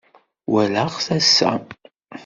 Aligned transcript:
Walaɣ-t 0.51 1.07
ass-a. 1.17 1.51